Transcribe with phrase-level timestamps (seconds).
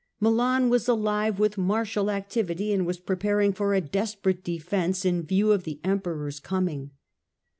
[0.19, 5.51] Milan was alive with martial activity and was preparing for a desperate defence in view
[5.51, 6.89] of the Emperor's coming.